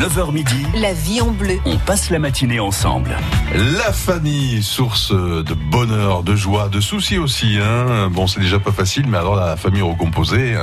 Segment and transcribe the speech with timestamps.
[0.00, 1.58] 9h midi, La vie en bleu.
[1.66, 3.14] on passe la matinée ensemble.
[3.54, 7.58] La famille, source de bonheur, de joie, de soucis aussi.
[7.62, 8.08] Hein.
[8.10, 10.56] Bon, c'est déjà pas facile, mais alors la famille recomposée,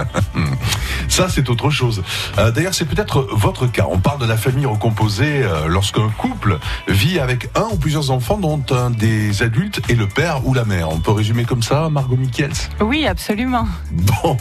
[1.07, 2.01] ça c'est autre chose.
[2.39, 3.85] Euh, D'ailleurs, c'est peut-être votre cas.
[3.91, 6.57] On parle de la famille recomposée euh, lorsqu'un couple
[6.87, 10.65] vit avec un ou plusieurs enfants, dont un des adultes est le père ou la
[10.65, 10.89] mère.
[10.89, 13.67] On peut résumer comme ça, Margot Michels Oui, absolument.
[13.91, 14.35] Bon.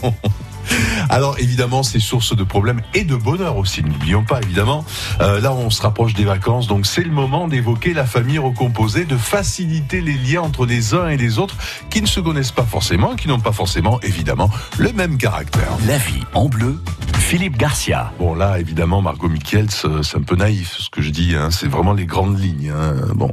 [1.09, 3.83] Alors évidemment, c'est source de problèmes et de bonheur aussi.
[3.83, 4.83] N'oublions pas évidemment.
[5.21, 9.05] Euh, là, on se rapproche des vacances, donc c'est le moment d'évoquer la famille recomposée,
[9.05, 11.55] de faciliter les liens entre les uns et les autres
[11.89, 15.69] qui ne se connaissent pas forcément, qui n'ont pas forcément évidemment le même caractère.
[15.87, 16.77] La vie en bleu,
[17.17, 18.11] Philippe Garcia.
[18.19, 21.35] Bon là, évidemment, Margot Michels, euh, c'est un peu naïf ce que je dis.
[21.35, 21.49] Hein.
[21.51, 22.71] C'est vraiment les grandes lignes.
[22.75, 22.93] hein.
[23.15, 23.31] Bon,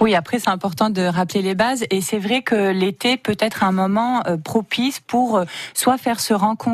[0.00, 1.84] Oui, après, c'est important de rappeler les bases.
[1.90, 5.44] Et c'est vrai que l'été peut être un moment euh, propice pour euh,
[5.74, 6.71] soit faire se rencontrer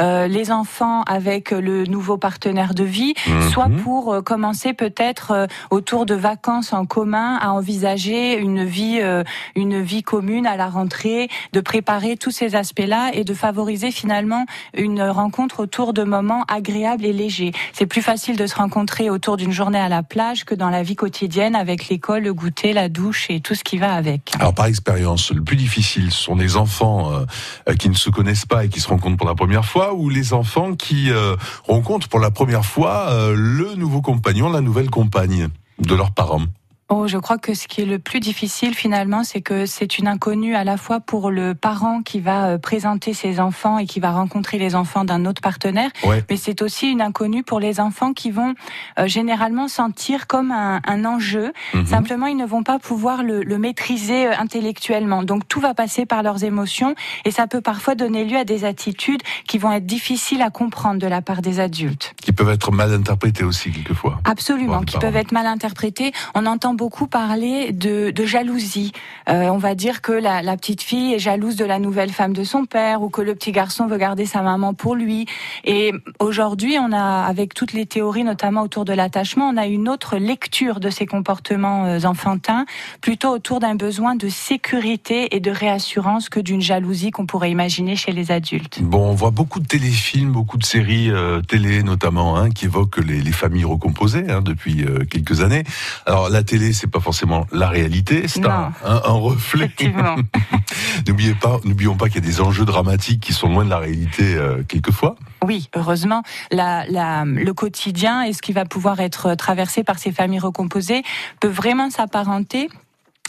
[0.00, 3.50] euh, les enfants avec le nouveau partenaire de vie, Mhm.
[3.50, 8.98] soit pour euh, commencer peut-être euh, autour de vacances en commun à envisager une vie,
[9.00, 13.90] euh, une vie commune à la rentrée, de préparer tous ces aspects-là et de favoriser
[13.90, 17.52] finalement une rencontre autour de moments agréables et légers.
[17.72, 20.82] C'est plus facile de se rencontrer autour d'une journée à la plage que dans la
[20.82, 24.32] vie quotidienne avec l'école, le goûter, la douche et tout ce qui va avec.
[24.38, 27.24] Alors par expérience, le plus difficile, sont les enfants euh,
[27.68, 30.08] euh, qui ne se connaissent pas et qui se rencontrent pour la première fois, ou
[30.08, 34.90] les enfants qui euh, rencontrent pour la première fois euh, le nouveau compagnon, la nouvelle
[34.90, 36.42] compagne de leurs parents.
[36.90, 40.08] Oh, je crois que ce qui est le plus difficile finalement, c'est que c'est une
[40.08, 44.00] inconnue à la fois pour le parent qui va euh, présenter ses enfants et qui
[44.00, 46.24] va rencontrer les enfants d'un autre partenaire, Ouais.
[46.30, 48.54] mais c'est aussi une inconnue pour les enfants qui vont
[48.98, 51.52] euh, généralement sentir comme un, un enjeu.
[51.74, 51.84] Mhm.
[51.84, 55.22] Simplement, ils ne vont pas pouvoir le, le maîtriser euh, intellectuellement.
[55.24, 56.94] Donc tout va passer par leurs émotions
[57.26, 60.98] et ça peut parfois donner lieu à des attitudes qui vont être difficiles à comprendre
[61.00, 62.14] de la part des adultes.
[62.22, 64.20] Qui peuvent être mal interprétés aussi quelquefois.
[64.24, 66.12] Absolument, qui peuvent être mal interprétés.
[66.34, 68.92] On entend beaucoup parler de, jalousie.
[69.28, 72.44] Euh, on va dire que la, petite fille est jalouse de la nouvelle femme de
[72.44, 75.26] son père ou que le petit garçon veut garder sa maman pour lui.
[75.64, 79.88] Et aujourd'hui, on a, avec toutes les théories, notamment autour de l'attachement, on a une
[79.88, 82.64] autre lecture de ces comportements euh, enfantins,
[83.00, 87.96] plutôt autour d'un besoin de sécurité et de réassurance que d'une jalousie qu'on pourrait imaginer
[87.96, 88.80] chez les adultes.
[88.82, 93.04] Bon, on voit beaucoup de téléfilms, beaucoup de séries euh, télé notamment, hein, qui évoquent
[93.04, 95.64] les, les familles recomposées hein, depuis quelques années.
[96.06, 99.70] Alors la télé, c'est pas forcément la réalité, c'est un, un- un reflet.
[101.06, 103.78] N'oubliez pas, n'oublions pas qu'il y a des enjeux dramatiques qui sont loin de la
[103.78, 105.16] réalité euh, quelquefois.
[105.44, 110.12] Oui, heureusement, la, la, le quotidien et ce qui va pouvoir être traversé par ces
[110.12, 111.02] familles recomposées
[111.40, 112.68] peut vraiment s'apparenter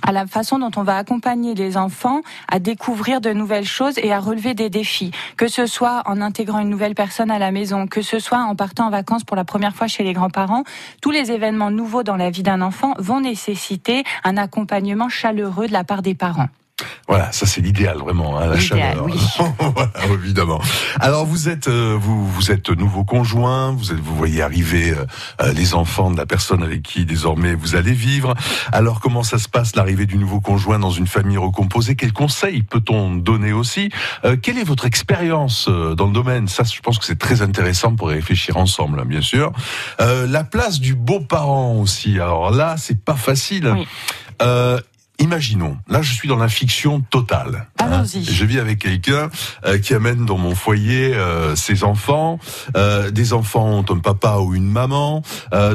[0.05, 4.11] à la façon dont on va accompagner les enfants à découvrir de nouvelles choses et
[4.11, 7.87] à relever des défis, que ce soit en intégrant une nouvelle personne à la maison,
[7.87, 10.63] que ce soit en partant en vacances pour la première fois chez les grands-parents,
[11.01, 15.73] tous les événements nouveaux dans la vie d'un enfant vont nécessiter un accompagnement chaleureux de
[15.73, 16.49] la part des parents.
[17.07, 19.03] Voilà, ça c'est l'idéal vraiment, hein, la chaleur.
[19.05, 19.13] oui.
[19.59, 20.61] voilà, évidemment.
[20.99, 25.05] Alors vous êtes, euh, vous, vous êtes nouveau conjoint, vous êtes, vous voyez arriver euh,
[25.41, 28.35] euh, les enfants de la personne avec qui désormais vous allez vivre.
[28.71, 31.95] Alors comment ça se passe l'arrivée du nouveau conjoint dans une famille recomposée?
[31.95, 33.89] Quels conseils peut-on donner aussi?
[34.25, 36.47] Euh, Quelle est votre expérience euh, dans le domaine?
[36.47, 39.51] Ça, je pense que c'est très intéressant pour réfléchir ensemble, hein, bien sûr.
[40.01, 42.15] Euh, la place du beau-parent aussi.
[42.15, 43.73] Alors là, c'est pas facile.
[43.75, 43.87] Oui.
[44.41, 44.79] Euh,
[45.19, 47.67] Imaginons, là je suis dans la fiction totale.
[47.79, 48.23] Allons-y.
[48.23, 49.29] Je vis avec quelqu'un
[49.65, 52.39] euh, qui amène dans mon foyer euh, ses enfants.
[52.75, 55.21] Euh, des enfants ont un papa ou une maman.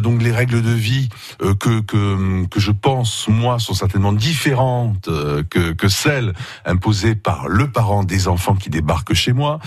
[0.02, 1.08] Donc les règles de vie
[1.40, 5.08] que, que que je pense moi sont certainement différentes
[5.50, 6.32] que que celles
[6.64, 9.58] imposées par le parent des enfants qui débarquent chez moi.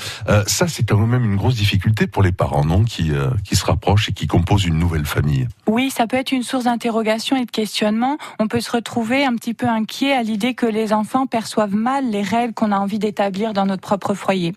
[0.45, 3.11] Ça c'est quand même une grosse difficulté pour les parents, non, qui
[3.43, 5.47] qui se rapprochent et qui composent une nouvelle famille.
[5.67, 8.17] Oui, ça peut être une source d'interrogation et de questionnement.
[8.39, 12.09] On peut se retrouver un petit peu inquiet à l'idée que les enfants perçoivent mal
[12.09, 14.53] les règles qu'on a envie d'établir dans notre propre foyer.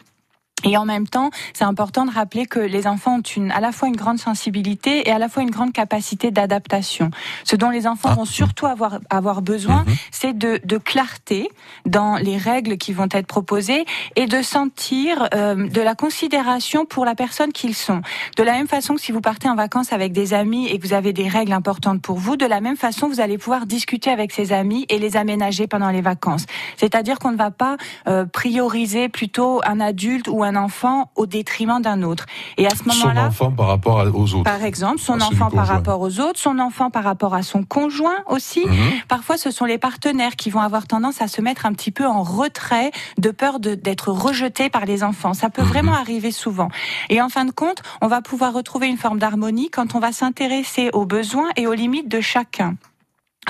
[0.65, 3.72] Et en même temps, c'est important de rappeler que les enfants ont une, à la
[3.72, 7.10] fois une grande sensibilité et à la fois une grande capacité d'adaptation.
[7.45, 8.15] Ce dont les enfants Ah.
[8.15, 9.95] vont surtout avoir, avoir besoin, Mhm.
[10.10, 11.48] c'est de, de clarté
[11.86, 13.84] dans les règles qui vont être proposées
[14.16, 18.03] et de sentir euh, de la considération pour la personne qu'ils sont.
[18.36, 20.86] De la même façon que si vous partez en vacances avec des amis et que
[20.86, 24.10] vous avez des règles importantes pour vous, de la même façon, vous allez pouvoir discuter
[24.10, 26.47] avec ces amis et les aménager pendant les vacances.
[26.77, 27.77] C'est-à-dire qu'on ne va pas
[28.09, 32.26] euh, prioriser plutôt un adulte ou un un enfant au détriment d'un autre.
[32.56, 34.44] Et à ce moment-là, son enfant par rapport aux autres.
[34.44, 38.18] Par exemple, son enfant par rapport aux autres, son enfant par rapport à son conjoint
[38.28, 38.64] aussi.
[38.66, 38.74] Mhm.
[39.08, 42.06] Parfois, ce sont les partenaires qui vont avoir tendance à se mettre un petit peu
[42.06, 45.34] en retrait de peur d'être rejetés par les enfants.
[45.34, 45.68] Ça peut mhm.
[45.68, 46.68] vraiment arriver souvent.
[47.08, 50.12] Et en fin de compte, on va pouvoir retrouver une forme d'harmonie quand on va
[50.12, 52.74] s'intéresser aux besoins et aux limites de chacun.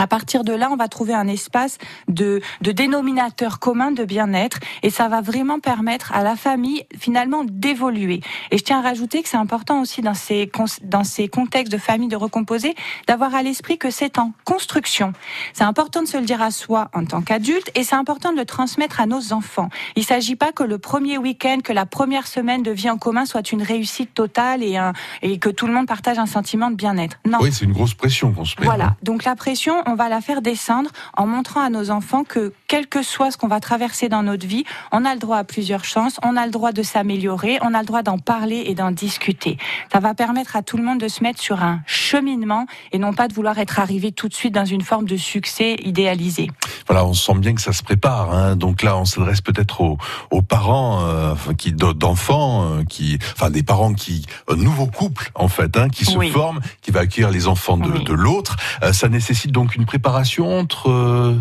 [0.00, 1.76] À partir de là, on va trouver un espace
[2.08, 7.44] de, de dénominateur commun de bien-être et ça va vraiment permettre à la famille finalement
[7.44, 8.22] d'évoluer.
[8.50, 10.50] Et je tiens à rajouter que c'est important aussi dans ces,
[10.84, 12.74] dans ces contextes de famille de recomposer
[13.08, 15.12] d'avoir à l'esprit que c'est en construction.
[15.52, 18.38] C'est important de se le dire à soi en tant qu'adulte et c'est important de
[18.38, 19.68] le transmettre à nos enfants.
[19.96, 22.96] Il ne s'agit pas que le premier week-end, que la première semaine de vie en
[22.96, 26.70] commun soit une réussite totale et, un, et que tout le monde partage un sentiment
[26.70, 27.18] de bien-être.
[27.26, 27.36] Non.
[27.42, 28.64] Oui, c'est une grosse pression qu'on se met.
[28.64, 28.96] Voilà.
[29.02, 32.86] Donc la pression, on va la faire descendre en montrant à nos enfants que quel
[32.86, 35.84] que soit ce qu'on va traverser dans notre vie, on a le droit à plusieurs
[35.84, 38.92] chances, on a le droit de s'améliorer, on a le droit d'en parler et d'en
[38.92, 39.58] discuter.
[39.92, 43.12] Ça va permettre à tout le monde de se mettre sur un cheminement et non
[43.12, 46.50] pas de vouloir être arrivé tout de suite dans une forme de succès idéalisé.
[46.86, 48.32] Voilà, on sent bien que ça se prépare.
[48.32, 48.56] Hein.
[48.56, 53.92] Donc là, on s'adresse peut-être aux, parents euh, qui d'enfants, euh, qui, enfin des parents
[53.92, 57.76] qui, un nouveau couple en fait, hein, qui se forment, qui va accueillir les enfants
[57.76, 58.56] de, de l'autre.
[58.82, 61.36] Euh, ça nécessite donc une préparation entre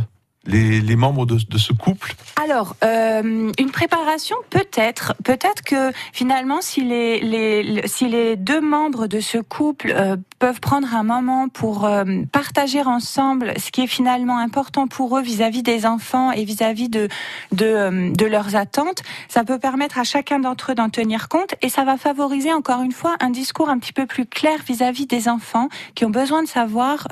[0.45, 5.13] les, les membres de, de, ce couple Alors, euh, une préparation peut-être.
[5.23, 10.61] Peut-être que finalement, si les, les, si les deux membres de ce couple euh, peuvent
[10.61, 15.61] prendre un moment pour euh, partager ensemble ce qui est finalement important pour eux vis-à-vis
[15.61, 17.09] des enfants et vis-à-vis de,
[17.51, 21.55] de, euh, de, leurs attentes, ça peut permettre à chacun d'entre eux d'en tenir compte
[21.61, 25.05] et ça va favoriser encore une fois un discours un petit peu plus clair vis-à-vis
[25.05, 27.07] des enfants qui ont besoin de savoir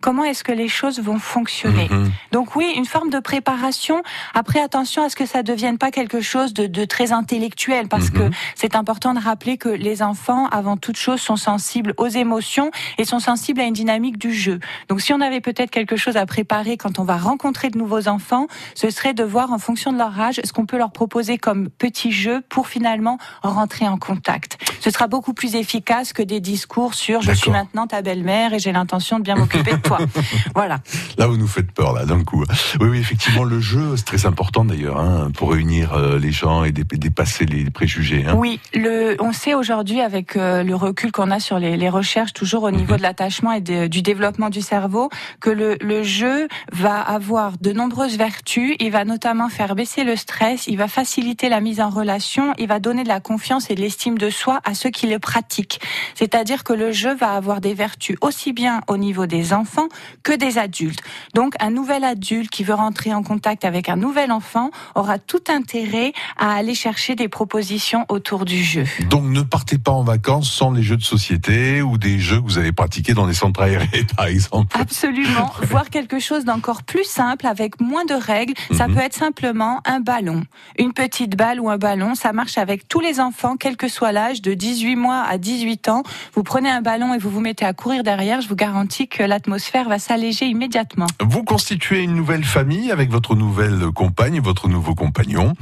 [0.00, 1.88] comment est-ce que les choses vont fonctionner.
[1.88, 2.10] Mm-hmm.
[2.32, 4.02] Donc oui, une forme de préparation.
[4.34, 8.10] Après, attention à ce que ça devienne pas quelque chose de, de très intellectuel, parce
[8.10, 8.30] que mhm.
[8.54, 13.04] c'est important de rappeler que les enfants, avant toute chose, sont sensibles aux émotions et
[13.04, 14.60] sont sensibles à une dynamique du jeu.
[14.88, 18.08] Donc, si on avait peut-être quelque chose à préparer quand on va rencontrer de nouveaux
[18.08, 21.38] enfants, ce serait de voir en fonction de leur âge ce qu'on peut leur proposer
[21.38, 24.58] comme petit jeu pour finalement rentrer en contact.
[24.80, 28.58] Ce sera beaucoup plus efficace que des discours sur je suis maintenant ta belle-mère et
[28.58, 29.98] j'ai l'intention de bien m'occuper de toi.
[30.54, 30.80] voilà.
[31.18, 32.44] Là, vous nous faites peur, là, d'un coup.
[32.80, 36.64] Oui, oui, effectivement, le jeu, c'est très important d'ailleurs, hein, pour réunir euh, les gens
[36.64, 38.24] et dépasser les préjugés.
[38.26, 38.34] Hein.
[38.36, 42.32] Oui, le, on sait aujourd'hui, avec euh, le recul qu'on a sur les, les, recherches,
[42.32, 42.98] toujours au niveau mhm.
[42.98, 45.10] de l'attachement et du développement du cerveau,
[45.40, 48.76] que le, le jeu va avoir de nombreuses vertus.
[48.80, 52.68] Il va notamment faire baisser le stress, il va faciliter la mise en relation, il
[52.68, 55.80] va donner de la confiance et de l'estime de soi à ceux qui le pratiquent.
[56.14, 59.88] C'est-à-dire que le jeu va avoir des vertus aussi bien au niveau des enfants
[60.22, 61.02] que des adultes.
[61.34, 65.42] Donc, un nouvel adulte qui veut rentrer en contact avec un nouvel enfant aura tout
[65.48, 68.84] intérêt à aller chercher des propositions autour du jeu.
[69.08, 72.46] Donc ne partez pas en vacances sans les jeux de société ou des jeux que
[72.46, 74.76] vous avez pratiqués dans les centres aérés par exemple.
[74.78, 78.94] Absolument, voir quelque chose d'encore plus simple avec moins de règles, ça mhm.
[78.94, 80.42] peut être simplement un ballon.
[80.78, 84.12] Une petite balle ou un ballon, ça marche avec tous les enfants quel que soit
[84.12, 86.02] l'âge de 18 mois à 18 ans.
[86.34, 89.22] Vous prenez un ballon et vous vous mettez à courir derrière, je vous garantis que
[89.22, 91.06] l'atmosphère va s'alléger immédiatement.
[91.20, 95.52] Vous constituez une nouvelle famille avec votre nouvelle compagne, votre nouveau compagnon,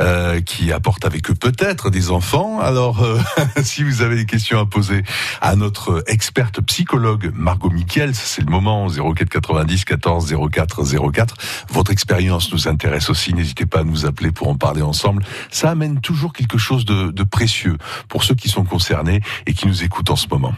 [0.00, 2.58] euh, qui apporte avec eux peut-être des enfants.
[2.60, 3.20] Alors, euh,
[3.62, 5.04] si vous avez des questions à poser
[5.40, 11.34] à notre experte psychologue Margot Miquel, c'est le moment 04 90 14 04 04.
[11.70, 13.32] Votre expérience nous intéresse aussi.
[13.32, 15.24] N'hésitez pas à nous appeler pour en parler ensemble.
[15.50, 19.68] Ça amène toujours quelque chose de, de précieux pour ceux qui sont concernés et qui
[19.68, 20.54] nous écoutent en ce moment.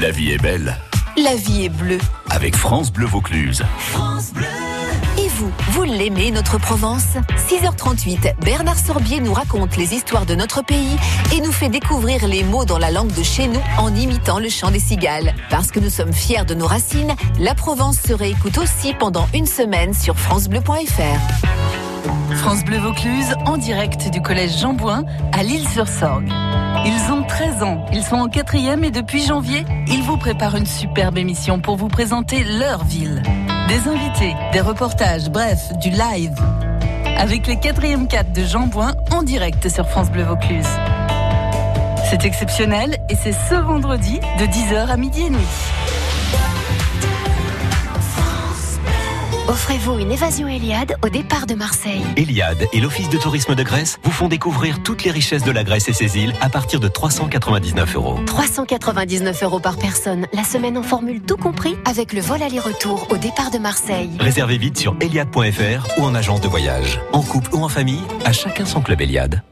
[0.00, 0.76] La vie est belle.
[1.16, 1.98] La vie est bleue.
[2.28, 3.64] Avec France Bleu Vaucluse.
[3.78, 4.69] France Bleu.
[5.18, 7.16] Et vous, vous l'aimez notre Provence?
[7.48, 10.96] 6h38, Bernard Sorbier nous raconte les histoires de notre pays
[11.34, 14.48] et nous fait découvrir les mots dans la langue de chez nous en imitant le
[14.48, 15.34] chant des cigales.
[15.50, 19.46] Parce que nous sommes fiers de nos racines, la Provence se réécoute aussi pendant une
[19.46, 21.60] semaine sur francebleu.fr.
[22.36, 26.30] France Bleu Vaucluse en direct du collège Jean Bouin à Lille-sur-Sorgue.
[26.86, 30.66] Ils ont 13 ans, ils sont en quatrième et depuis janvier, ils vous préparent une
[30.66, 33.22] superbe émission pour vous présenter leur ville.
[33.70, 36.34] Des invités, des reportages, bref, du live.
[37.16, 40.66] Avec les quatrièmes 4 de Jean Bouin en direct sur France Bleu Vaucluse.
[42.10, 45.46] C'est exceptionnel et c'est ce vendredi de 10h à midi et demi.
[49.50, 52.04] Offrez-vous une évasion Eliade au départ de Marseille.
[52.16, 55.64] Eliade et l'Office de tourisme de Grèce vous font découvrir toutes les richesses de la
[55.64, 58.20] Grèce et ses îles à partir de 399 euros.
[58.26, 63.16] 399 euros par personne, la semaine en formule tout compris avec le vol aller-retour au
[63.16, 64.10] départ de Marseille.
[64.20, 67.00] Réservez vite sur eliade.fr ou en agence de voyage.
[67.12, 69.42] En couple ou en famille, à chacun son club Eliade.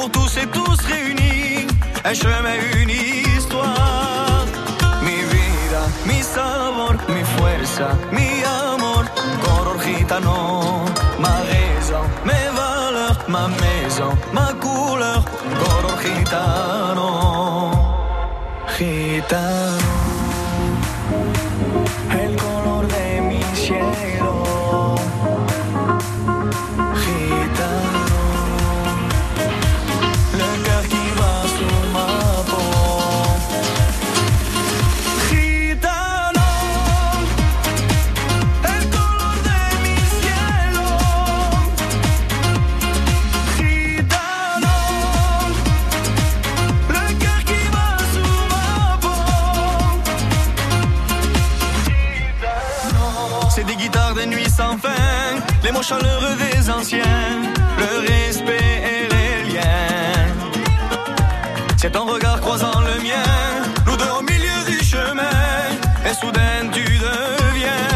[0.00, 1.66] Pour tous et tous réunis,
[2.04, 4.46] un chemin, une histoire.
[5.02, 9.04] Mi vida, mi sabor, mi fuerza, mi amor,
[9.44, 10.84] color gitano,
[11.18, 15.22] ma raison, mes valeurs, ma maison, ma couleur,
[15.60, 17.08] color gitano,
[18.78, 19.99] gitano.
[55.90, 57.28] Chaleureux des anciens,
[57.82, 60.28] le respect et les liens.
[61.80, 63.30] C'est ton regard croisant le mien,
[63.86, 65.42] nous au milieu du chemin,
[66.08, 67.86] et soudain tu deviens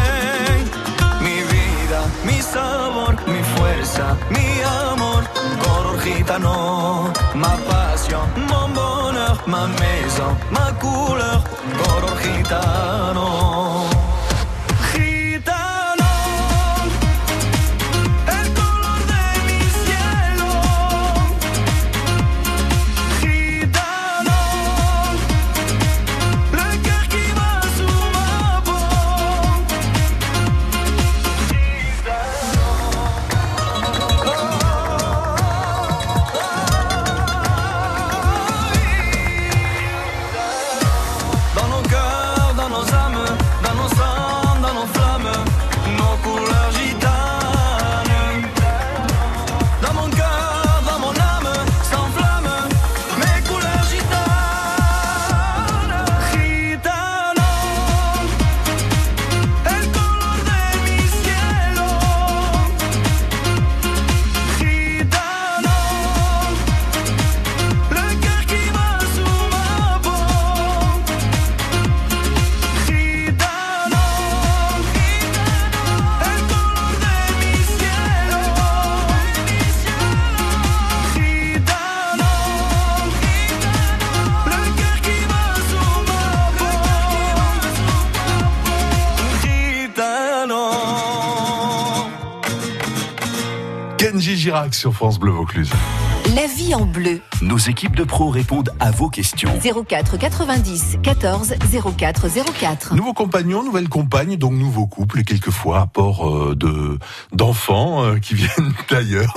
[1.25, 4.47] mi vida, mi sabor, mi fuerza, mi
[4.89, 5.23] amor,
[6.03, 6.57] gitano,
[7.33, 9.84] ma passion, mon bonheur, ma maison,
[94.55, 95.69] Girac sur France Bleu Vaucluse.
[96.33, 97.19] La vie en bleu.
[97.41, 99.49] Nos équipes de pros répondent à vos questions.
[99.87, 101.55] 04 90 14
[101.97, 102.27] 04
[102.59, 102.95] 04.
[102.95, 106.97] Nouveau compagnon, nouvelle compagne, donc nouveau couple et quelquefois apport euh, de
[107.33, 109.33] d'enfants euh, qui viennent d'ailleurs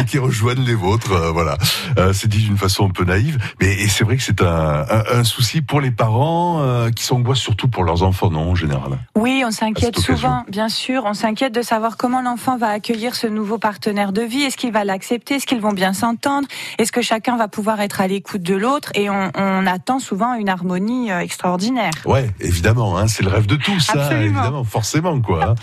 [0.00, 1.12] et qui rejoignent les vôtres.
[1.12, 1.58] euh, voilà,
[1.98, 4.84] Euh, c'est dit d'une façon un peu naïve, mais et c'est vrai que c'est un,
[4.88, 8.54] un, un souci pour les parents euh, qui s'angoissent surtout pour leurs enfants, non en
[8.54, 8.98] général?
[9.16, 11.02] Oui, on s'inquiète souvent, bien sûr.
[11.04, 14.42] On s'inquiète de savoir comment l'enfant va accueillir ce nouveau partenaire de vie.
[14.42, 15.34] Est-ce qu'il va l'accepter?
[15.36, 16.48] Est-ce qu'ils vont bien s'entendre?
[16.78, 20.34] Est-ce que chacun va pouvoir être à l'écoute de l'autre Et on, on attend souvent
[20.34, 21.92] une harmonie euh, extraordinaire.
[22.04, 24.24] Ouais, évidemment, hein, c'est le rêve de tous, ça, Absolument.
[24.24, 25.44] évidemment, forcément, quoi.
[25.50, 25.54] hein.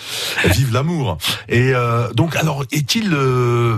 [0.49, 1.17] Vive l'amour.
[1.49, 3.77] Et euh, donc, alors, est-il, euh,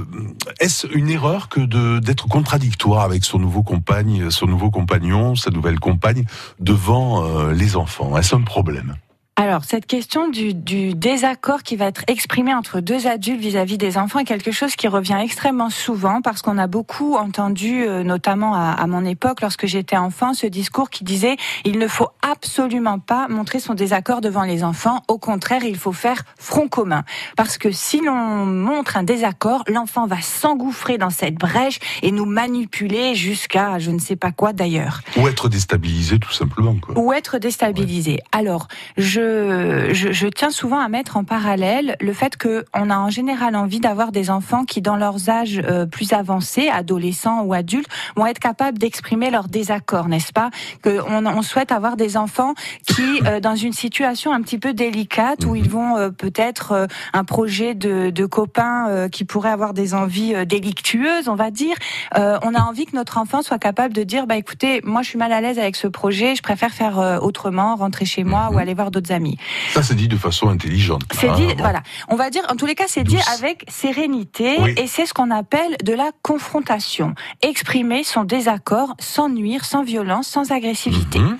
[0.59, 5.51] est-ce une erreur que de d'être contradictoire avec son nouveau compagne, son nouveau compagnon, sa
[5.51, 6.25] nouvelle compagne
[6.59, 8.17] devant euh, les enfants?
[8.17, 8.95] Est-ce un problème?
[9.36, 13.98] Alors, cette question du, du désaccord qui va être exprimé entre deux adultes vis-à-vis des
[13.98, 18.54] enfants est quelque chose qui revient extrêmement souvent parce qu'on a beaucoup entendu, euh, notamment
[18.54, 21.36] à, à mon époque, lorsque j'étais enfant, ce discours qui disait
[21.66, 25.02] il ne faut absolument pas montrer son désaccord devant les enfants.
[25.08, 27.04] Au contraire, il faut faire front commun.
[27.36, 32.25] Parce que si l'on montre un désaccord, l'enfant va s'engouffrer dans cette brèche et nous
[32.25, 36.94] manipuler jusqu'à je ne sais pas quoi d'ailleurs Ou être déstabilisé, tout simplement, quoi.
[37.00, 38.20] ou être déstabilisé.
[38.32, 42.98] Alors, je, je, je tiens souvent à mettre en parallèle le fait que on a
[42.98, 47.53] en général envie d'avoir des enfants qui, dans leurs âges euh, plus avancés, adolescents ou
[47.53, 50.50] adultes, vont être capables d'exprimer leur désaccord, n'est-ce pas?
[50.82, 52.53] Que on, souhaite avoir des enfants
[52.88, 57.24] qui, euh, dans une situation un petit peu délicate, où ils vont euh, peut-être un
[57.24, 61.75] projet de, de copains euh, qui pourraient avoir des envies délictueuses, on va dire,
[62.15, 65.18] on a envie que notre enfant soit capable de dire, bah écoutez, moi je suis
[65.18, 68.74] mal à l'aise avec ce projet, je préfère faire autrement, rentrer chez moi ou aller
[68.74, 69.38] voir d'autres amis.
[69.74, 71.03] Ça, c'est dit de façon intelligente.
[71.12, 71.55] C'est hein, dit, bon.
[71.58, 71.82] voilà.
[72.10, 74.74] On va dire, en tous les cas, c'est dit avec sérénité Oui.
[74.77, 77.15] et c'est ce qu'on appelle de la confrontation.
[77.41, 81.20] Exprimer son désaccord sans nuire, sans violence, sans agressivité.
[81.20, 81.38] Mhm.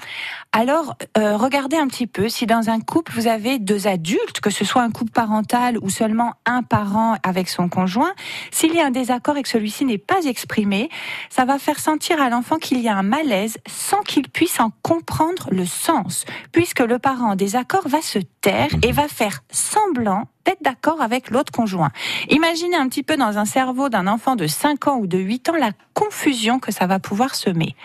[0.54, 4.52] Alors euh, regardez un petit peu si dans un couple vous avez deux adultes, que
[4.52, 8.14] ce soit un couple parental ou seulement un parent avec son conjoint,
[8.52, 10.90] s'il y a un désaccord et que celui-ci n'est pas exprimé,
[11.32, 14.70] ça va faire sentir à l'enfant qu'il y a un malaise sans qu'il puisse en
[14.84, 20.28] comprendre le sens, puisque le parent en désaccord va se taire et va faire semblant
[20.46, 21.92] d'être d'accord avec l'autre conjoint.
[22.30, 25.50] Imaginez un petit peu dans un cerveau d'un enfant de 5 ans ou de 8
[25.50, 27.76] ans la confusion que ça va pouvoir semer.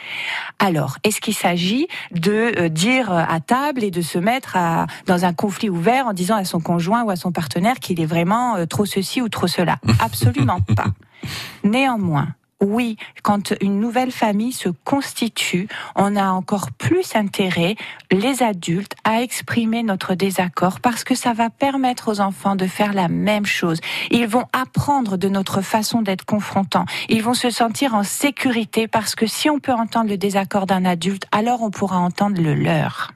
[0.59, 5.25] Alors, est-ce qu'il s'agit de euh, dire à table et de se mettre à, dans
[5.25, 8.57] un conflit ouvert en disant à son conjoint ou à son partenaire qu'il est vraiment
[8.57, 9.79] euh, trop ceci ou trop cela?
[10.01, 10.87] Absolument pas.
[11.63, 12.29] Néanmoins,
[12.61, 17.77] oui, quand une nouvelle famille se constitue, on a encore plus intérêt,
[18.11, 22.95] les adultes, à exprimer notre désaccord parce que ça va permettre aux enfants de faire
[22.95, 23.79] la même chose.
[24.11, 26.87] Ils vont apprendre de notre façon d'être confrontants.
[27.09, 30.85] Ils vont se sentir en sécurité parce que si on peut entendre le désaccord d'un
[30.85, 33.13] adulte, alors on pourra entendre le leur.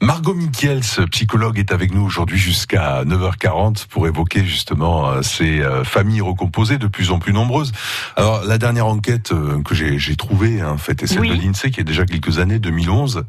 [0.00, 5.82] Margot Michels, psychologue, est avec nous aujourd'hui jusqu'à 9h40 pour évoquer justement euh, ces euh,
[5.82, 7.72] familles recomposées de plus en plus nombreuses.
[8.14, 11.80] Alors la dernière enquête euh, que j'ai trouvée, en fait, est celle de l'INSEE qui
[11.80, 13.24] a déjà quelques années, 2011,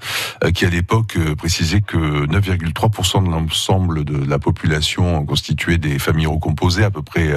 [0.54, 6.84] qui à l'époque précisait que 9,3% de l'ensemble de la population constituait des familles recomposées,
[6.84, 7.34] à peu près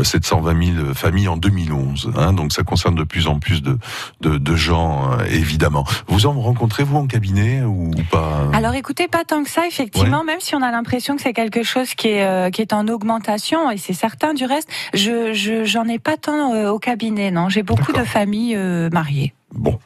[0.00, 2.12] 720 000 familles en 2011.
[2.16, 3.78] Hein, donc ça concerne de plus en plus de,
[4.20, 5.84] de, de gens, évidemment.
[6.08, 8.48] Vous en rencontrez vous en cabinet ou pas?
[8.52, 11.62] Alors écoutez, pas tant que ça, effectivement, même si on a l'impression que c'est quelque
[11.62, 15.32] chose qui est, euh, qui est en augmentation, et c'est certain du reste, je
[15.64, 17.48] j'en ai pas tant euh, au cabinet, non.
[17.48, 19.34] J'ai beaucoup de familles euh, mariées.
[19.52, 19.78] Bon.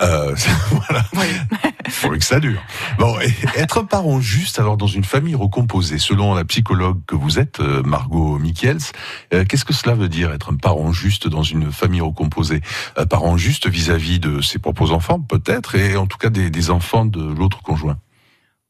[0.00, 0.34] Euh,
[0.70, 1.04] voilà.
[1.14, 2.18] Oui.
[2.18, 2.62] que ça dure.
[2.98, 3.16] Bon,
[3.56, 8.38] être parent juste, alors dans une famille recomposée, selon la psychologue que vous êtes, Margot
[8.38, 8.78] Michels,
[9.30, 12.60] qu'est-ce que cela veut dire être un parent juste dans une famille recomposée?
[13.08, 17.06] Parent juste vis-à-vis de ses propres enfants, peut-être, et en tout cas des, des enfants
[17.06, 17.96] de l'autre conjoint?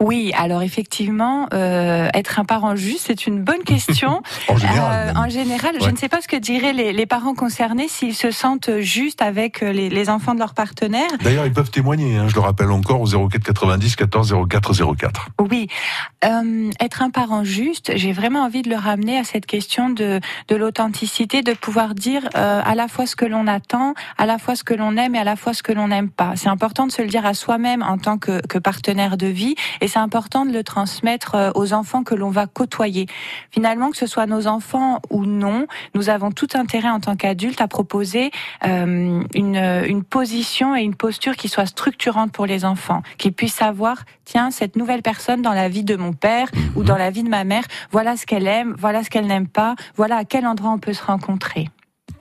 [0.03, 4.23] Oui, alors effectivement, euh, être un parent juste, c'est une bonne question.
[4.49, 7.35] en général, euh, en général je ne sais pas ce que diraient les, les parents
[7.35, 11.09] concernés s'ils se sentent justes avec euh, les, les, enfants de leur partenaire.
[11.23, 15.29] D'ailleurs, ils peuvent témoigner, hein, je le rappelle encore, au 04 90 14 04 04.
[15.41, 15.67] Oui,
[16.27, 20.21] euh, être un parent juste, j'ai vraiment envie de le ramener à cette question de,
[20.49, 24.37] de l'authenticité, de pouvoir dire euh, à la fois ce que l'on attend, à la
[24.37, 26.33] fois ce que l'on aime et à la fois ce que l'on n'aime pas.
[26.37, 29.55] C'est important de se le dire à soi-même en tant que, que partenaire de vie
[29.81, 33.07] et c'est important de le transmettre euh, aux enfants que l'on va côtoyer.
[33.51, 37.61] Finalement, que ce soit nos enfants ou non, nous avons tout intérêt en tant qu'adultes
[37.61, 38.31] à proposer
[38.67, 43.55] euh, une, une position et une posture qui soit structurante pour les enfants, qu'ils puissent
[43.55, 47.23] savoir, tiens, cette nouvelle personne dans la vie de mon père ou dans la vie
[47.23, 50.47] de ma mère, voilà ce qu'elle aime, voilà ce qu'elle n'aime pas, voilà à quel
[50.47, 51.69] endroit on peut se rencontrer.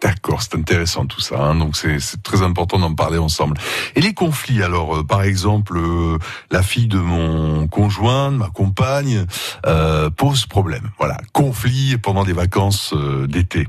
[0.01, 1.41] D'accord, c'est intéressant tout ça.
[1.41, 1.55] Hein.
[1.55, 3.57] donc c'est très important d'en parler ensemble.
[3.95, 6.17] Et les conflits, alors, euh, par exemple, euh,
[6.51, 9.25] la fille de mon conjoint, de ma compagne,
[9.65, 10.89] euh, pose problème.
[10.99, 13.67] Voilà, conflit pendant des vacances euh, d'été.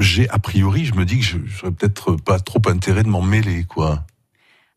[0.00, 3.22] J'ai a priori, je me dis que je n'aurais peut-être pas trop intérêt de m'en
[3.22, 4.04] mêler, quoi.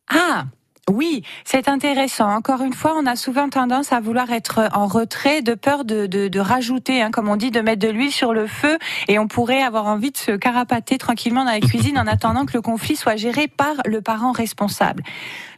[0.09, 0.45] Ah,
[0.89, 2.29] oui, c'est intéressant.
[2.29, 6.07] Encore une fois, on a souvent tendance à vouloir être en retrait de peur de,
[6.07, 9.19] de, de rajouter, hein, comme on dit, de mettre de l'huile sur le feu et
[9.19, 12.61] on pourrait avoir envie de se carapater tranquillement dans la cuisine en attendant que le
[12.61, 15.03] conflit soit géré par le parent responsable.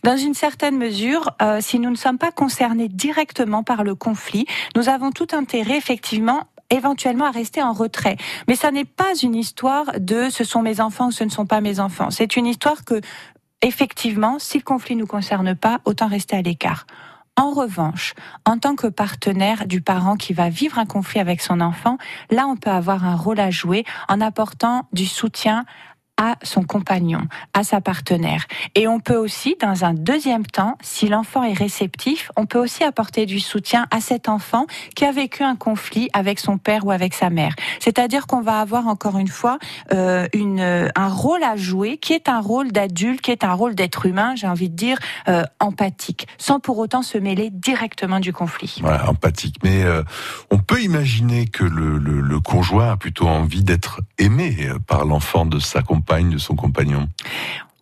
[0.04, 4.46] Dans une certaine mesure, euh, si nous ne sommes pas concernés directement par le conflit,
[4.76, 8.17] nous avons tout intérêt effectivement éventuellement à rester en retrait.
[8.48, 11.46] Mais ça n'est pas une histoire de ce sont mes enfants ou ce ne sont
[11.46, 12.10] pas mes enfants.
[12.10, 13.02] C'est une histoire que
[13.62, 16.86] effectivement, si le conflit ne nous concerne pas, autant rester à l'écart.
[17.38, 18.13] En revanche,
[18.45, 21.97] en tant que partenaire du parent qui va vivre un conflit avec son enfant,
[22.30, 25.65] là, on peut avoir un rôle à jouer en apportant du soutien
[26.22, 27.22] à son compagnon,
[27.56, 28.46] à sa partenaire.
[28.76, 32.84] Et on peut aussi, dans un deuxième temps, si l'enfant est réceptif, on peut aussi
[32.84, 36.92] apporter du soutien à cet enfant qui a vécu un conflit avec son père ou
[36.92, 37.56] avec sa mère.
[37.80, 39.58] C'est-à-dire qu'on va avoir encore une fois
[39.94, 43.74] euh, une, un rôle à jouer qui est un rôle d'adulte, qui est un rôle
[43.74, 48.32] d'être humain, j'ai envie de dire, euh, empathique, sans pour autant se mêler directement du
[48.32, 48.78] conflit.
[48.82, 49.56] Voilà, empathique.
[49.64, 50.04] Mais euh,
[50.52, 55.46] on peut imaginer que le, le, conjoint a plutôt envie d'être aimé euh, par l'enfant
[55.46, 57.08] de sa compagne de son compagnon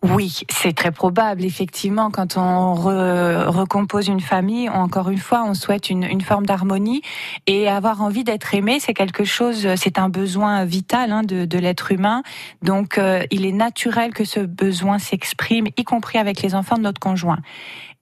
[0.02, 1.44] oui, c'est très probable.
[1.44, 7.02] Effectivement, quand on recompose une famille, encore une fois, on souhaite une, forme d'harmonie
[7.46, 11.58] et avoir envie d'être aimé, c'est quelque chose, c'est un besoin vital hein, de, de
[11.58, 12.22] l'être humain.
[12.62, 16.82] Donc, euh, il est naturel que ce besoin s'exprime, y compris avec les enfants de
[16.82, 17.40] notre conjoint.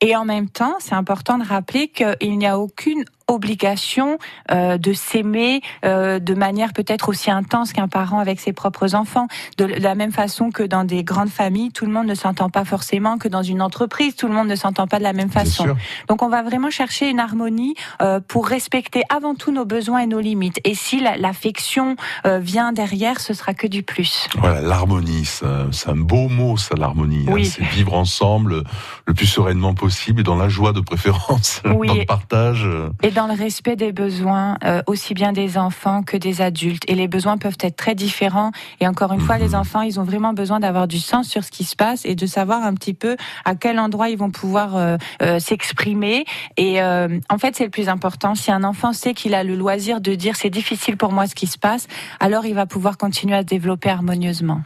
[0.01, 4.19] Et en même temps, c'est important de rappeler qu'il n'y a aucune obligation
[4.51, 9.29] euh, de s'aimer euh, de manière peut-être aussi intense qu'un parent avec ses propres enfants.
[9.59, 12.65] De la même façon que dans des grandes familles, tout le monde ne s'entend pas
[12.65, 15.77] forcément, que dans une entreprise, tout le monde ne s'entend pas de la même façon.
[16.09, 20.07] Donc on va vraiment chercher une harmonie euh, pour respecter avant tout nos besoins et
[20.07, 20.61] nos limites.
[20.65, 24.29] Et si l'affection euh, vient derrière, ce sera que du plus.
[24.39, 25.27] Voilà, l'harmonie,
[25.71, 27.27] c'est un beau mot, ça, l'harmonie.
[27.29, 27.43] Hein.
[27.45, 28.63] c'est vivre ensemble
[29.07, 32.67] le plus sereinement possible et dans la joie de préférence, dans le partage.
[33.03, 36.85] Et dans le respect des besoins, euh, aussi bien des enfants que des adultes.
[36.87, 38.53] Et les besoins peuvent être très différents.
[38.81, 39.55] Et encore une fois, les mhm.
[39.57, 42.27] enfants, ils ont vraiment besoin d'avoir du sens sur ce qui se passe et de
[42.27, 46.25] savoir un petit peu à quel endroit ils vont pouvoir euh, euh, s'exprimer.
[46.57, 48.35] Et en fait, c'est le plus important.
[48.35, 51.35] Si un enfant sait qu'il a le loisir de dire c'est difficile pour moi ce
[51.35, 51.87] qui se passe,
[52.21, 54.61] alors il va pouvoir continuer à se développer harmonieusement.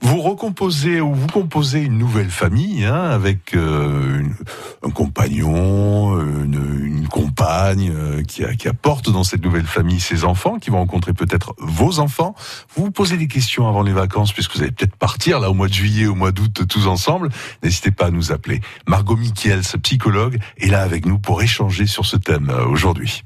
[0.00, 7.89] Vous recomposez ou vous composez une nouvelle famille hein, avec un compagnon, une, une compagne
[7.90, 12.34] euh, qui, apporte dans cette nouvelle famille ses enfants, qui vont rencontrer peut-être vos enfants.
[12.74, 15.54] Vous vous posez des questions avant les vacances, puisque vous allez peut-être partir là au
[15.54, 17.30] mois de juillet, au mois d'août, tous ensemble.
[17.62, 18.60] N'hésitez pas à nous appeler.
[18.86, 23.24] Margot Michiels, psychologue, est là avec nous pour échanger sur ce thème euh, aujourd'hui.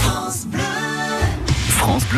[0.00, 0.87] France Bleu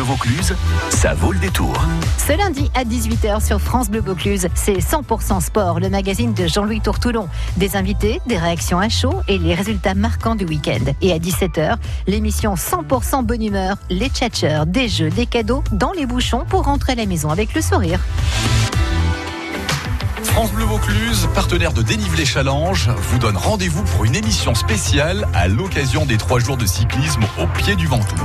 [0.03, 0.53] Vaucluse,
[0.89, 1.73] ça vaut le détour.
[2.17, 6.81] Ce lundi à 18h sur France Bleu Vaucluse, c'est 100% sport, le magazine de Jean-Louis
[6.81, 7.29] Tourtoulon.
[7.55, 10.91] Des invités, des réactions à chaud et les résultats marquants du week-end.
[11.01, 16.05] Et à 17h, l'émission 100% bonne humeur, les tchatcheurs, des jeux, des cadeaux dans les
[16.05, 18.01] bouchons pour rentrer à la maison avec le sourire.
[20.23, 25.47] France Bleu Vaucluse, partenaire de Dénivelé Challenge, vous donne rendez-vous pour une émission spéciale à
[25.47, 28.15] l'occasion des trois jours de cyclisme au pied du Ventoux.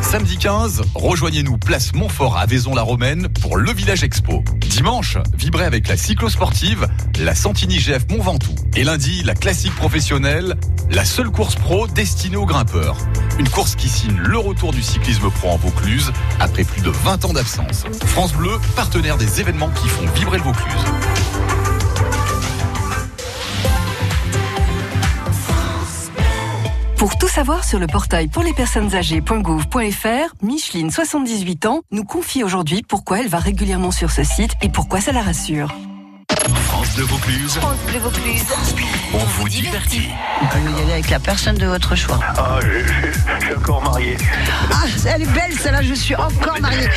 [0.00, 4.42] Samedi 15, rejoignez-nous place Montfort à Vaison-la-Romaine pour le Village Expo.
[4.56, 6.86] Dimanche, vibrez avec la cyclo-sportive,
[7.20, 8.54] la Santini GF Mont Ventoux.
[8.74, 10.54] Et lundi, la classique professionnelle,
[10.90, 12.96] la seule course pro destinée aux grimpeurs.
[13.38, 16.10] Une course qui signe le retour du cyclisme pro en Vaucluse
[16.40, 17.84] après plus de 20 ans d'absence.
[18.06, 20.84] France Bleu, partenaire des événements qui font vibrer le Vaucluse.
[26.98, 32.42] Pour tout savoir sur le portail pour les personnes âgées.gouv.fr, Micheline, 78 ans, nous confie
[32.42, 35.72] aujourd'hui pourquoi elle va régulièrement sur ce site et pourquoi ça la rassure.
[36.98, 37.54] France de Vaucluse.
[37.54, 38.44] France Bleu Vaucluse.
[39.14, 40.08] On vous divertit.
[40.40, 42.18] Vous pouvez y aller avec la personne de votre choix.
[42.36, 44.16] Ah, je, suis encore marié.
[44.72, 46.88] Ah, elle est belle celle-là, je suis encore marié.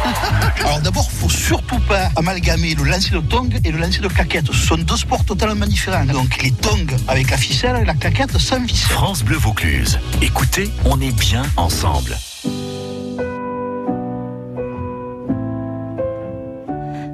[0.64, 4.46] Alors d'abord, faut surtout pas amalgamer le lancer de tongs et le lancer de claquette.
[4.46, 6.06] Ce sont deux sports totalement différents.
[6.06, 8.90] Donc les tongs avec la ficelle et la claquette sans ficelle.
[8.90, 9.98] France Bleu Vaucluse.
[10.22, 12.16] Écoutez, on est bien ensemble.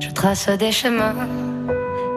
[0.00, 1.14] Je trace des chemins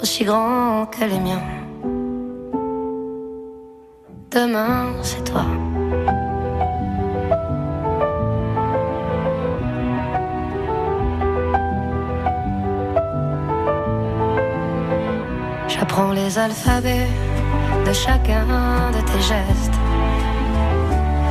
[0.00, 1.42] aussi grands que les miens.
[4.30, 5.44] Demain, c'est toi.
[15.68, 17.08] J'apprends les alphabets
[17.86, 18.46] de chacun
[18.92, 19.78] de tes gestes.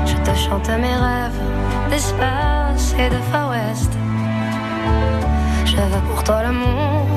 [0.06, 1.42] Je te chante mes rêves
[1.90, 3.92] d'espace et de Far West.
[5.66, 7.17] Je veux pour toi l'amour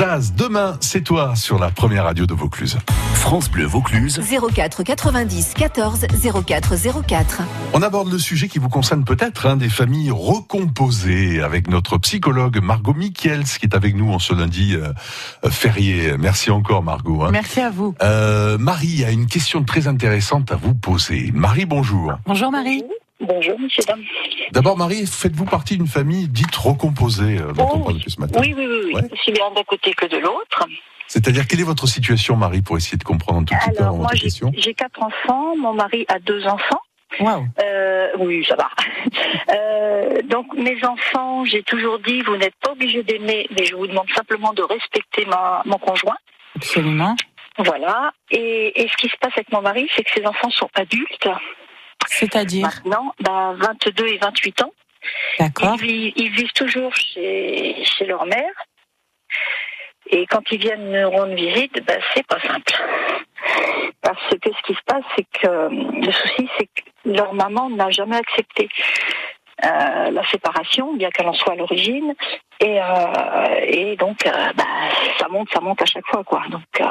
[0.00, 2.78] Zaz, demain, c'est toi sur la première radio de Vaucluse.
[3.12, 4.18] France Bleu Vaucluse.
[4.54, 6.06] 04 90 14
[6.46, 6.74] 04
[7.06, 7.42] 04.
[7.74, 12.62] On aborde le sujet qui vous concerne peut-être, hein, des familles recomposées, avec notre psychologue
[12.62, 14.88] Margot Michels, qui est avec nous en ce lundi euh,
[15.44, 16.14] euh, férié.
[16.18, 17.24] Merci encore, Margot.
[17.24, 17.28] hein.
[17.30, 17.94] Merci à vous.
[18.02, 21.30] Euh, Marie a une question très intéressante à vous poser.
[21.34, 22.14] Marie, bonjour.
[22.24, 22.82] Bonjour Marie.
[23.20, 23.82] Bonjour, monsieur.
[24.52, 28.40] D'abord, Marie, faites-vous partie d'une famille dite recomposée euh, dont on parle depuis ce matin
[28.40, 28.94] Oui, oui, oui, oui.
[28.94, 29.12] Ouais.
[29.12, 30.66] aussi bien d'un côté que de l'autre.
[31.06, 33.96] C'est-à-dire, quelle est votre situation, Marie, pour essayer de comprendre un tout petit peu Alors,
[33.96, 34.52] moi, votre j'ai question?
[34.56, 35.56] j'ai quatre enfants.
[35.56, 36.80] Mon mari a deux enfants.
[37.18, 37.44] Wow.
[37.62, 38.68] Euh, oui, ça va.
[39.52, 43.86] Euh, donc, mes enfants, j'ai toujours dit, vous n'êtes pas obligés d'aimer, mais je vous
[43.88, 46.16] demande simplement de respecter ma, mon conjoint.
[46.54, 47.16] Absolument.
[47.58, 48.12] Voilà.
[48.30, 51.28] Et, et ce qui se passe avec mon mari, c'est que ses enfants sont adultes.
[52.08, 54.72] C'est-à-dire Maintenant, bah, 22 et 28 ans.
[55.38, 55.76] D'accord.
[55.80, 58.52] Ils, vivent- ils vivent toujours chez, chez leur mère.
[60.10, 62.72] Et quand ils viennent nous rendre visite, ben, c'est pas simple.
[64.02, 67.90] Parce que ce qui se passe, c'est que le souci, c'est que leur maman n'a
[67.90, 68.68] jamais accepté
[69.64, 72.14] euh, la séparation, bien qu'elle en soit à l'origine.
[72.60, 74.64] Et, euh, et donc, euh, ben,
[75.18, 76.42] ça monte, ça monte à chaque fois, quoi.
[76.50, 76.84] Donc, euh,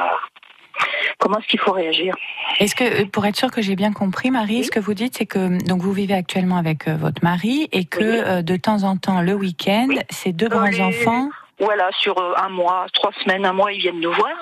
[1.18, 2.14] comment est-ce qu'il faut réagir
[2.58, 5.16] Est-ce que, euh, pour être sûr que j'ai bien compris, Marie, ce que vous dites,
[5.16, 8.82] c'est que donc vous vivez actuellement avec euh, votre mari et que euh, de temps
[8.84, 11.28] en temps, le week-end, ces deux grands les- enfants.
[11.58, 14.32] Voilà, sur un mois, trois semaines, un mois, ils viennent nous voir.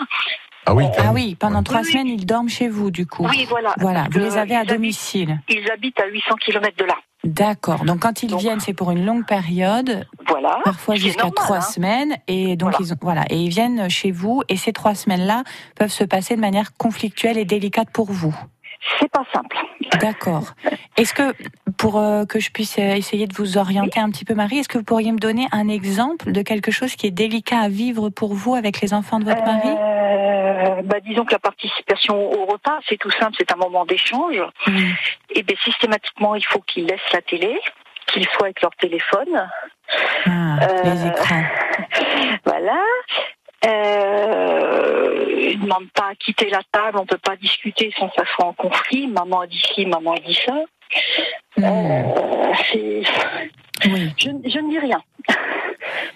[0.71, 3.27] Ah oui, Ah oui, pendant trois semaines, ils dorment chez vous, du coup.
[3.27, 3.73] Oui, voilà.
[3.79, 5.41] Voilà, vous Euh, les avez à habitent- domicile.
[5.49, 6.95] Ils habitent à 800 km de là.
[7.25, 7.85] D'accord.
[7.85, 10.59] Donc quand ils viennent, c'est pour une longue période, Voilà.
[10.65, 11.61] parfois jusqu'à trois hein.
[11.63, 15.43] semaines, et donc ils ont, voilà, et ils viennent chez vous, et ces trois semaines-là
[15.75, 18.35] peuvent se passer de manière conflictuelle et délicate pour vous.
[18.99, 19.57] C'est pas simple.
[20.01, 20.55] D'accord.
[20.97, 21.35] Est-ce que,
[21.77, 24.69] pour euh, que je puisse euh, essayer de vous orienter un petit peu, Marie, est-ce
[24.69, 28.09] que vous pourriez me donner un exemple de quelque chose qui est délicat à vivre
[28.11, 29.69] pour vous avec les enfants de votre mari?
[29.69, 34.41] Euh, bah, disons que la participation au repas, c'est tout simple, c'est un moment d'échange.
[35.31, 37.59] Et bien systématiquement, il faut qu'ils laissent la télé,
[38.07, 39.49] qu'ils soient avec leur téléphone.
[40.27, 41.45] Ah, les écrans.
[42.45, 42.81] Voilà.
[43.67, 48.15] Euh, ils ne demandent pas à quitter la table, on peut pas discuter sans que
[48.17, 49.09] ça soit en conflit.
[49.09, 50.65] Maman a dit ci, maman a dit ça.
[51.59, 52.03] Euh,
[53.83, 55.01] c'est- je, je ne dis rien.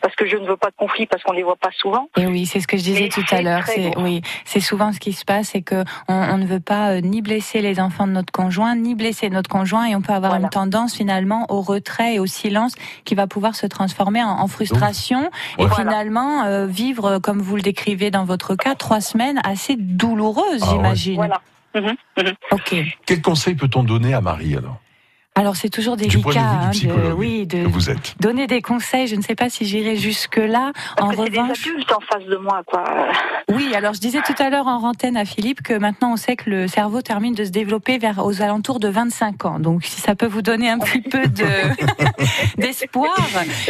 [0.03, 2.09] Parce que je ne veux pas de conflit, parce qu'on les voit pas souvent.
[2.19, 3.63] Et oui, c'est ce que je disais Mais tout à l'heure.
[3.67, 6.91] C'est oui, c'est souvent ce qui se passe, c'est que on, on ne veut pas
[6.91, 10.13] euh, ni blesser les enfants de notre conjoint, ni blesser notre conjoint, et on peut
[10.13, 14.29] avoir une tendance finalement au retrait et au silence qui va pouvoir se transformer en,
[14.41, 15.71] en frustration et Ouais.
[15.75, 20.61] finalement euh, vivre, euh, comme vous le décrivez dans votre cas, trois semaines assez douloureuses,
[20.63, 20.71] Ah ouais.
[20.73, 21.15] j'imagine.
[21.17, 21.41] Voilà.
[21.75, 22.33] Mhm, mhm.
[22.51, 22.75] Ok.
[23.07, 24.79] Quel conseil peut-on donner à Marie alors?
[25.35, 27.69] Alors c'est toujours Du point de délicat vue du hein, psychologue de, oui, de que
[27.69, 28.15] vous êtes.
[28.21, 29.07] donner des conseils.
[29.07, 30.73] Je ne sais pas si j'irai jusque là.
[31.01, 32.85] En c'est des revanche, adultes en face de moi, quoi.
[33.51, 36.37] Oui, alors je disais tout à l'heure en rentaine à Philippe que maintenant on sait
[36.37, 39.59] que le cerveau termine de se développer vers aux alentours de 25 ans.
[39.59, 41.47] Donc si ça peut vous donner un petit peu de
[42.59, 43.17] d'espoir,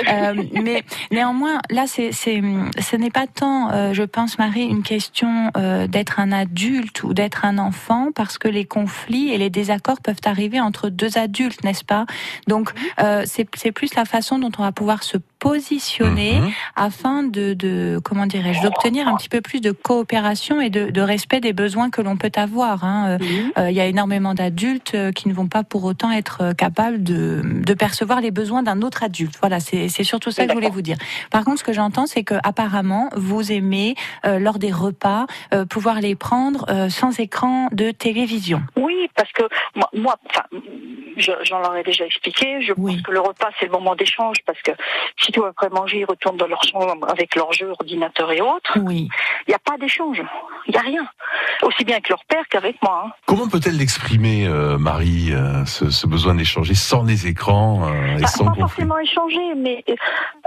[0.09, 2.43] Euh, mais néanmoins là c'est c'est
[2.81, 7.15] ce n'est pas tant, euh, je pense Marie, une question euh, d'être un adulte ou
[7.15, 11.52] d'être un enfant parce que les conflits et les désaccords peuvent arriver entre deux adultes,
[11.65, 12.07] n'est-ce pas?
[12.47, 16.51] Donc euh, c'est plus la façon dont on va pouvoir se positionner Mhm.
[16.77, 21.01] afin de, de comment dirais-je d'obtenir un petit peu plus de coopération et de, de
[21.01, 22.85] respect des besoins que l'on peut avoir.
[22.85, 23.19] hein.
[23.21, 23.27] Euh,
[23.59, 27.43] euh, Il y a énormément d'adultes qui ne vont pas pour autant être capables de,
[27.45, 29.35] de percevoir les besoins d'un autre adulte.
[29.41, 30.97] Voilà, c'est surtout ça que je voulais vous dire.
[31.31, 35.27] Par contre, ce que j'entends, c'est que apparemment vous aimez euh, lors des repas
[35.69, 38.63] pouvoir les prendre sans écran de télévision.
[38.77, 39.43] Oui, parce que
[39.75, 40.17] moi, moi
[41.17, 42.61] j'en leur ai déjà expliqué.
[42.63, 44.71] Je pense que le repas, c'est le moment d'échange parce que
[45.21, 48.79] si tout après manger, ils retournent dans leur chambre avec leurs jeux, ordinateurs et autres.
[48.81, 49.09] Oui.
[49.47, 50.23] Il n'y a pas d'échange.
[50.67, 51.07] Il n'y a rien.
[51.63, 53.05] Aussi bien avec leur père qu'avec moi.
[53.07, 53.11] hein.
[53.27, 58.21] Comment peut-elle l'exprimer, euh, Marie, euh, ce, ce besoin d'échanger sans les écrans euh, et
[58.23, 58.61] Bah, sans pas conflit?
[58.63, 59.85] forcément échanger, mais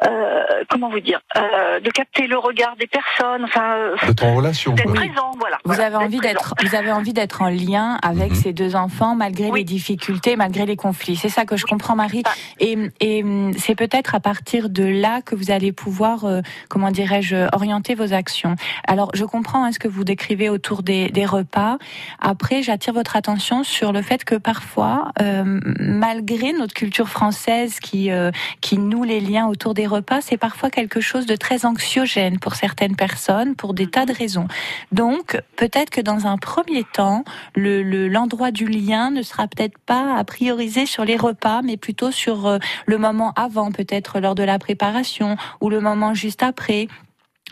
[0.08, 4.36] euh, comment vous dire, euh, de capter le regard des personnes, enfin, euh, D'être en
[4.36, 5.58] relation, d'être présent, voilà.
[5.65, 8.36] Vous Voilà, avez envie d'être, vous avez envie d'être en lien avec Mhm.
[8.36, 11.18] ces deux enfants malgré les difficultés, malgré les conflits.
[11.18, 12.24] C'est ça que je comprends, Marie.
[12.62, 16.91] Et, et hum, c'est peut-être à partir de là que vous allez pouvoir, euh, comment
[16.91, 18.56] dirais-je, orienter vos actions.
[18.88, 21.78] Alors, je comprends hein, ce que vous décrivez autour des, des repas.
[22.22, 28.12] Après, j'attire votre attention sur le fait que parfois, euh, malgré notre culture française qui
[28.12, 32.39] euh, qui noue les liens autour des repas, c'est parfois quelque chose de très anxiogène
[32.39, 34.48] pour certaines personnes, pour des tas de raisons.
[34.91, 37.24] Donc, peut-être que dans un premier temps,
[37.56, 42.12] le l'endroit du lien ne sera peut-être pas à prioriser sur les repas, mais plutôt
[42.12, 46.88] sur euh, le moment avant, peut-être lors de la préparation ou le moment juste après.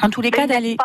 [0.04, 0.78] En tous les cas, d'aller.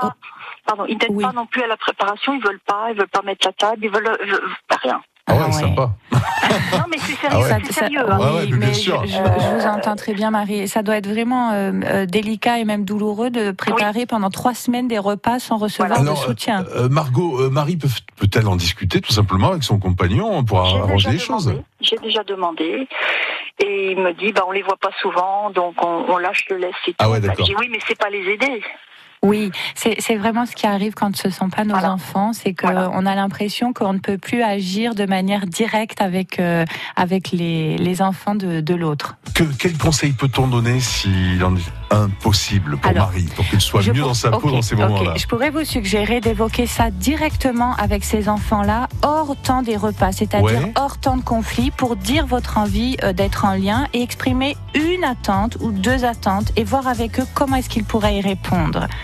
[0.64, 3.20] Pardon, ils n'aident pas non plus à la préparation, ils veulent pas, ils veulent pas
[3.20, 4.40] mettre la table, ils veulent, euh,
[4.82, 5.02] rien.
[5.28, 5.90] Ah ouais, sympa.
[6.12, 7.60] non, mais c'est sérieux, Ah ouais.
[7.64, 8.00] c'est sérieux.
[8.08, 8.34] Ah hein.
[8.36, 9.04] ouais, mais bien sûr.
[9.06, 10.66] Je, je vous entends très bien, Marie.
[10.68, 14.88] Ça doit être vraiment euh, euh, délicat et même douloureux de préparer pendant trois semaines
[14.88, 16.64] des repas sans recevoir de soutien.
[16.74, 21.10] Euh, Margot, euh, Marie peut- peut-elle en discuter tout simplement avec son compagnon pour arranger
[21.10, 21.46] les choses?
[21.46, 21.62] Demandé.
[21.80, 22.88] J'ai déjà demandé.
[23.60, 26.58] Et il me dit, bah, on les voit pas souvent, donc on, on lâche le
[26.64, 26.92] et tout.
[26.98, 27.44] Ah ouais, Bah, d'accord.
[27.46, 28.62] J'ai dit, oui, mais c'est pas les aider.
[29.22, 32.54] Oui, c'est c'est vraiment ce qui arrive quand ce ne sont pas nos enfants, c'est
[32.54, 36.64] qu'on a l'impression qu'on ne peut plus agir de manière directe avec euh,
[36.96, 39.16] avec les, les enfants de, de l'autre.
[39.34, 43.80] Que, quel conseil peut-on donner s'il en est impossible pour Alors, Marie, pour qu'elle soit
[43.86, 45.14] mieux pour- dans sa peau dans ces moments-là?
[45.16, 50.44] Je pourrais vous suggérer d'évoquer ça directement avec ces enfants-là, hors temps des repas, c'est-à-dire
[50.48, 50.72] Ouais.
[50.76, 55.02] hors temps de conflit, pour dire votre envie euh, d'être en lien et exprimer une
[55.04, 58.86] attente ou deux attentes et voir avec eux comment est-ce qu'ils pourraient y répondre.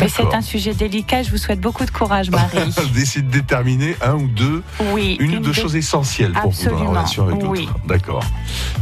[0.00, 2.58] Mais c'est un sujet délicat, je vous souhaite beaucoup de courage, Marie.
[2.94, 6.70] Décide de déterminer un ou deux, Oui, une ou deux choses essentielles pour vous dans
[6.70, 7.48] la Absolument, relation avec l'autre.
[7.50, 7.68] oui.
[7.86, 8.24] D'accord.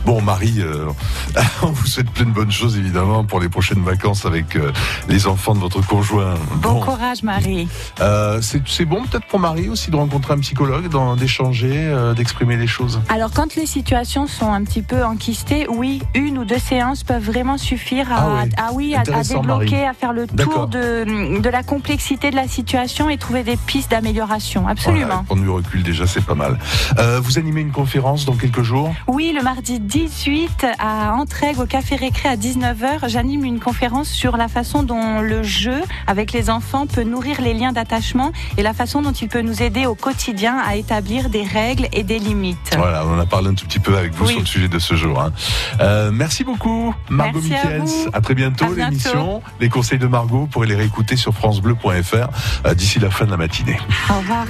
[0.06, 0.86] Bon, Marie, euh,
[1.62, 4.72] on vous souhaite plein de bonnes choses évidemment pour les prochaines vacances avec euh,
[5.08, 6.34] les enfants de votre conjoint.
[6.56, 7.68] Bon courage, Marie.
[8.00, 10.88] Euh, c'est bon peut-être pour Marie aussi de rencontrer un psychologue,
[11.18, 13.00] d'échanger, d'exprimer les choses.
[13.08, 17.22] Alors, quand les situations sont un petit peu enquistées, oui, une ou deux séances peuvent
[17.22, 18.74] vraiment suffire à, Ah ouais.
[18.74, 19.84] oui, à, débloquer, Marie.
[19.86, 23.90] à faire le tour de, de la complexité de la situation et trouver des pistes
[23.90, 24.66] d'amélioration.
[24.68, 25.06] Absolument.
[25.06, 26.58] Voilà, prendre du recul déjà, c'est pas mal.
[26.98, 28.94] Euh, vous animez une conférence dans quelques jours?
[29.06, 34.36] Oui, le mardi 18 à Entraigue au Café Récré à 19h, j'anime une conférence sur
[34.36, 38.72] la façon dont le jeu avec les enfants peut nourrir les liens d'attachement et la
[38.74, 42.74] façon dont il peut nous aider au quotidien à établir des règles et des limites.
[42.76, 44.30] Voilà, on en a parlé un tout petit peu avec vous Oui.
[44.32, 45.20] sur le sujet de ce jour.
[45.20, 45.32] hein.
[45.80, 48.18] Euh, merci beaucoup, Margot Merci à.
[48.18, 49.42] À, très bientôt, l'émission.
[49.60, 53.36] Les conseils de Margot, pourrez les réécouter sur FranceBleu.fr euh, d'ici la fin de la
[53.36, 53.78] matinée.
[54.10, 54.46] Au revoir.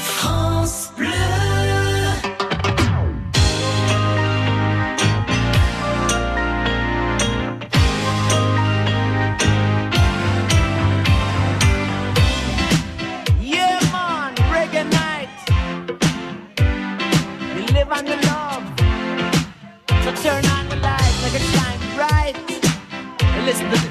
[0.00, 1.08] France Bleu.
[23.48, 23.87] is the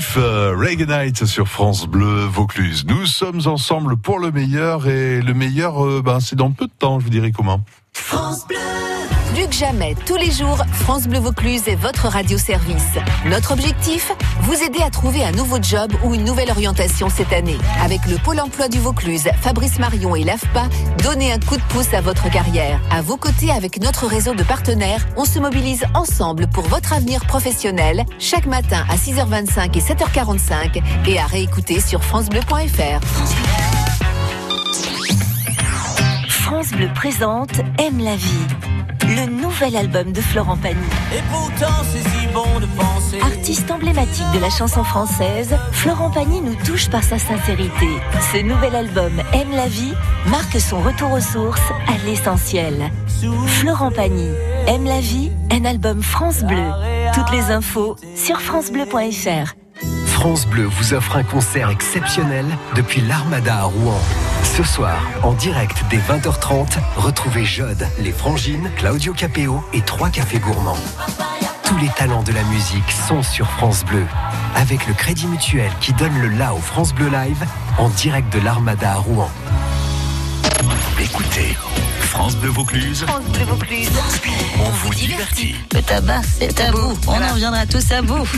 [0.00, 2.86] Cliff euh, Reaganite sur France Bleu Vaucluse.
[2.86, 6.72] Nous sommes ensemble pour le meilleur et le meilleur, euh, ben, c'est dans peu de
[6.72, 7.60] temps, je vous dirai comment.
[7.92, 8.89] France Bleu.
[9.34, 12.98] Plus que jamais, tous les jours, France Bleu Vaucluse est votre radio-service.
[13.26, 14.12] Notre objectif
[14.42, 17.56] Vous aider à trouver un nouveau job ou une nouvelle orientation cette année.
[17.80, 20.68] Avec le Pôle emploi du Vaucluse, Fabrice Marion et l'AFPA,
[21.04, 22.80] donnez un coup de pouce à votre carrière.
[22.90, 27.24] À vos côtés, avec notre réseau de partenaires, on se mobilise ensemble pour votre avenir
[27.24, 33.00] professionnel, chaque matin à 6h25 et 7h45 et à réécouter sur FranceBleu.fr.
[36.60, 38.46] France Bleu présente Aime la vie,
[39.04, 40.76] le nouvel album de Florent Pagny.
[41.10, 43.18] Et pourtant, c'est si bon de penser.
[43.22, 47.88] Artiste emblématique de la chanson française, Florent Pagny nous touche par sa sincérité.
[48.30, 49.94] Ce nouvel album Aime la vie
[50.26, 52.90] marque son retour aux sources, à l'essentiel.
[53.46, 54.28] Florent Pagny,
[54.66, 56.68] Aime la vie, un album France Bleu.
[57.14, 59.54] Toutes les infos sur francebleu.fr.
[60.08, 62.44] France Bleu vous offre un concert exceptionnel
[62.76, 63.98] depuis l'Armada à Rouen.
[64.42, 70.38] Ce soir, en direct dès 20h30, retrouvez Jode, les Frangines, Claudio Capéo et trois cafés
[70.38, 70.78] gourmands.
[71.64, 74.04] Tous les talents de la musique sont sur France Bleu.
[74.56, 77.44] Avec le Crédit Mutuel qui donne le la au France Bleu Live
[77.78, 79.30] en direct de l'Armada à Rouen.
[81.00, 81.56] Écoutez,
[82.10, 83.88] France Bleu Vaucluse, France Bleu Vaucluse.
[84.60, 85.54] on vous divertit.
[85.72, 86.98] Le tabac, c'est à vous.
[87.06, 88.28] On en reviendra tous à bout.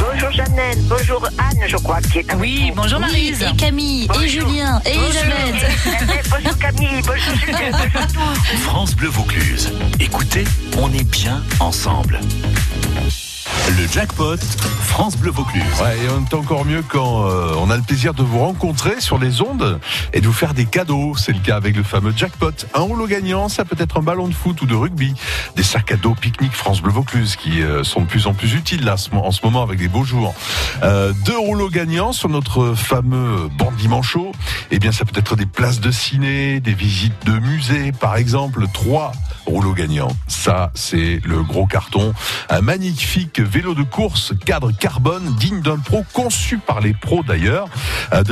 [0.00, 2.82] Bonjour Jeannette, bonjour Anne, je crois, qui est avec Oui, vous.
[2.82, 3.42] bonjour Marise.
[3.42, 6.28] Et Camille, et Julien, et Elisabeth.
[6.30, 8.56] Bonjour Camille, bonjour Julien, bonjour tous.
[8.62, 9.72] France Bleu Vaucluse.
[10.00, 10.44] Écoutez,
[10.78, 12.18] on est bien ensemble.
[13.66, 14.36] Le jackpot,
[14.82, 15.64] France Bleu Vaucluse.
[15.82, 19.00] Ouais, et on est encore mieux quand euh, on a le plaisir de vous rencontrer
[19.00, 19.80] sur les ondes
[20.12, 21.14] et de vous faire des cadeaux.
[21.16, 22.52] C'est le cas avec le fameux jackpot.
[22.74, 25.14] Un rouleau gagnant, ça peut être un ballon de foot ou de rugby.
[25.56, 28.52] Des sacs à dos pique-nique France Bleu Vaucluse qui euh, sont de plus en plus
[28.52, 30.34] utiles là, en ce moment avec des beaux jours.
[30.82, 34.32] Euh, deux rouleaux gagnants sur notre fameux bandit manchot.
[34.72, 38.66] Eh bien, ça peut être des places de ciné, des visites de musées, par exemple.
[38.74, 39.12] Trois
[39.46, 40.14] rouleaux gagnants.
[40.28, 42.12] Ça, c'est le gros carton.
[42.50, 47.68] Un magnifique vélo de course cadre carbone digne d'un pro, conçu par les pros d'ailleurs.
[48.12, 48.24] Euh,